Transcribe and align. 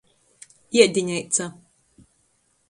Iedineica. 0.77 1.45